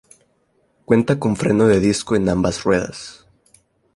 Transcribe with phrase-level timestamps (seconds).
[0.83, 3.27] Cuenta con freno de disco en ambas ruedas.